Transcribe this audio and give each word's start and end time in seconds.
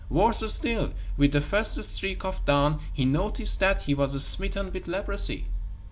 Worse 0.09 0.51
still, 0.51 0.95
with 1.15 1.31
the 1.31 1.41
first 1.41 1.83
streak 1.83 2.25
of 2.25 2.43
dawn 2.43 2.81
he 2.91 3.05
noticed 3.05 3.59
that 3.59 3.83
he 3.83 3.93
was 3.93 4.19
smitten 4.25 4.71
with 4.73 4.87
leprosy. 4.87 5.45